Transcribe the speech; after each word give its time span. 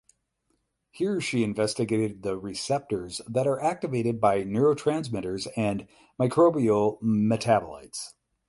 Here 0.89 1.21
she 1.21 1.43
investigated 1.43 2.23
the 2.23 2.35
receptors 2.35 3.21
that 3.27 3.45
are 3.45 3.61
activated 3.61 4.19
by 4.19 4.41
neurotransmitters 4.43 5.47
and 5.55 5.87
microbial 6.19 6.99
metabolites. 7.03 8.15